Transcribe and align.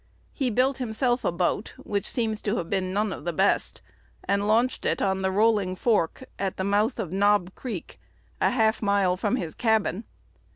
He 0.33 0.49
built 0.49 0.77
himself 0.79 1.23
a 1.23 1.31
boat, 1.31 1.75
which 1.77 2.09
seems 2.09 2.41
to 2.41 2.57
have 2.57 2.71
been 2.71 2.91
none 2.91 3.13
of 3.13 3.23
the 3.23 3.31
best, 3.31 3.83
and 4.23 4.47
launched 4.47 4.83
it 4.83 4.99
on 4.99 5.21
the 5.21 5.29
Rolling 5.29 5.75
Fork, 5.75 6.23
at 6.39 6.57
the 6.57 6.63
mouth 6.63 6.97
of 6.97 7.13
Knob 7.13 7.53
Creek, 7.53 7.99
a 8.41 8.49
half 8.49 8.81
mile 8.81 9.15
from 9.15 9.35
his 9.35 9.53
cabin. 9.53 10.05